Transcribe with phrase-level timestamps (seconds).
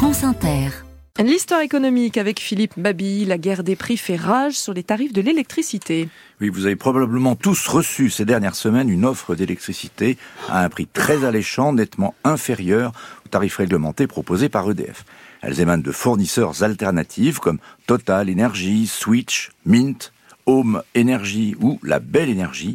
[0.00, 0.70] France Inter.
[1.18, 5.20] L'histoire économique avec Philippe Babi, la guerre des prix fait rage sur les tarifs de
[5.20, 6.08] l'électricité.
[6.40, 10.16] Oui, vous avez probablement tous reçu ces dernières semaines une offre d'électricité
[10.48, 12.92] à un prix très alléchant, nettement inférieur
[13.26, 15.04] aux tarifs réglementés proposés par EDF.
[15.42, 20.14] Elles émanent de fournisseurs alternatifs comme Total Energy, Switch, Mint,
[20.50, 22.74] Home Energy ou la Belle Énergie.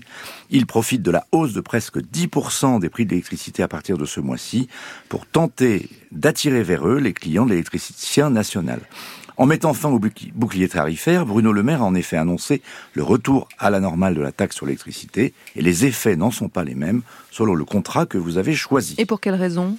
[0.49, 4.05] Ils profitent de la hausse de presque 10% des prix de l'électricité à partir de
[4.05, 4.69] ce mois-ci
[5.09, 8.79] pour tenter d'attirer vers eux les clients de l'électricien national.
[9.35, 12.61] En mettant fin au bouclier tarifaire, Bruno Le Maire a en effet annoncé
[12.93, 16.47] le retour à la normale de la taxe sur l'électricité et les effets n'en sont
[16.47, 18.95] pas les mêmes selon le contrat que vous avez choisi.
[18.97, 19.77] Et pour quelle raison?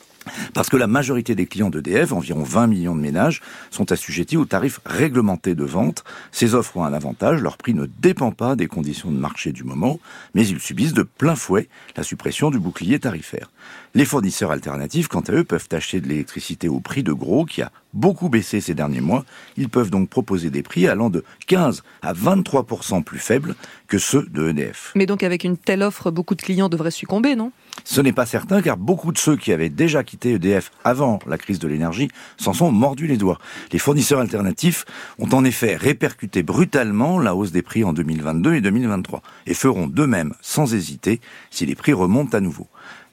[0.55, 4.45] Parce que la majorité des clients d'EDF, environ 20 millions de ménages, sont assujettis aux
[4.45, 6.05] tarifs réglementés de vente.
[6.33, 9.65] Ces offres ont un avantage, leur prix ne dépend pas des conditions de marché du
[9.65, 10.01] moment,
[10.35, 13.51] mais ils subissent de plein fouet la suppression du bouclier tarifaire.
[13.95, 17.63] Les fournisseurs alternatifs, quant à eux, peuvent acheter de l'électricité au prix de gros qui
[17.63, 19.25] a beaucoup baissé ces derniers mois.
[19.57, 23.57] Ils peuvent donc proposer des prix allant de 15 à 23% plus faibles
[23.89, 24.93] que ceux de EDF.
[24.95, 27.51] Mais donc avec une telle offre, beaucoup de clients devraient succomber, non?
[27.85, 31.39] Ce n'est pas certain car beaucoup de ceux qui avaient déjà quitté EDF avant la
[31.39, 33.39] crise de l'énergie s'en sont mordus les doigts.
[33.73, 34.85] Les fournisseurs alternatifs
[35.19, 39.87] ont en effet répercuté brutalement la hausse des prix en 2022 et 2023 et feront
[39.87, 42.69] de même sans hésiter si les prix remontent à nouveau.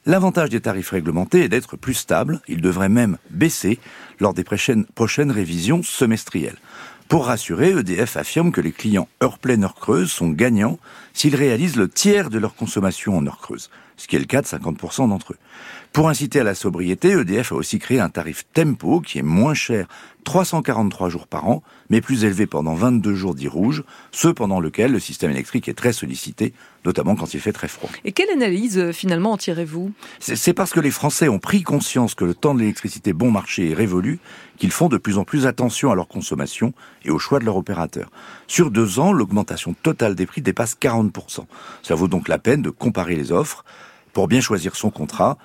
[0.06, 3.78] L'avantage des tarifs réglementés est d'être plus stables, ils devraient même baisser
[4.20, 6.58] lors des prochaines, prochaines révisions semestrielles.
[7.08, 10.78] Pour rassurer, EDF affirme que les clients heure pleine, heure creuse sont gagnants
[11.14, 14.42] s'ils réalisent le tiers de leur consommation en heure creuse, ce qui est le cas
[14.42, 15.38] de 50% d'entre eux.
[15.92, 19.54] Pour inciter à la sobriété, EDF a aussi créé un tarif tempo qui est moins
[19.54, 19.86] cher
[20.24, 24.90] 343 jours par an, mais plus élevé pendant 22 jours dits rouges, ceux pendant lesquels
[24.90, 26.52] le système électrique est très sollicité,
[26.84, 27.90] notamment quand il fait très froid.
[28.04, 29.92] Et quelle analyse euh, finalement en tirez-vous?
[30.18, 33.70] C'est parce que les Français ont pris conscience que le temps de l'électricité bon marché
[33.70, 34.18] est révolu,
[34.58, 36.72] qu'ils font de plus en plus attention à leur consommation
[37.04, 38.10] et au choix de leur opérateur.
[38.48, 41.44] Sur deux ans, l'augmentation totale des prix dépasse 40%.
[41.82, 43.64] Ça vaut donc la peine de comparer les offres
[44.14, 45.36] pour bien choisir son contrat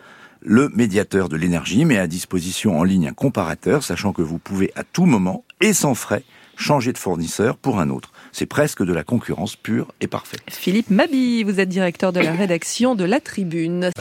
[0.41, 4.71] le médiateur de l'énergie met à disposition en ligne un comparateur, sachant que vous pouvez
[4.75, 6.23] à tout moment et sans frais
[6.55, 8.11] changer de fournisseur pour un autre.
[8.31, 10.41] C'est presque de la concurrence pure et parfaite.
[10.49, 13.91] Philippe Mabi, vous êtes directeur de la rédaction de La Tribune.